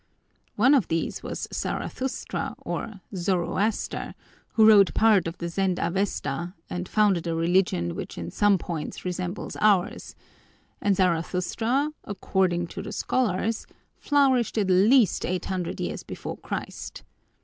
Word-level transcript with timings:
One 0.55 0.73
of 0.73 0.87
these 0.87 1.21
was 1.21 1.47
Zarathustra, 1.53 2.55
or 2.61 3.01
Zoroaster, 3.15 4.15
who 4.53 4.67
wrote 4.67 4.95
part 4.95 5.27
of 5.27 5.37
the 5.37 5.47
Zend 5.47 5.77
Avesta 5.77 6.55
and 6.71 6.89
founded 6.89 7.27
a 7.27 7.35
religion 7.35 7.93
which 7.93 8.17
in 8.17 8.31
some 8.31 8.57
points 8.57 9.05
resembles 9.05 9.55
ours, 9.59 10.15
and 10.81 10.95
Zarathustra, 10.97 11.91
according 12.03 12.65
to 12.69 12.81
the 12.81 12.91
scholars, 12.91 13.67
flourished 13.99 14.57
at 14.57 14.71
least 14.71 15.23
eight 15.23 15.45
hundred 15.45 15.79
years 15.79 16.01
before 16.01 16.35
Christ. 16.37 17.03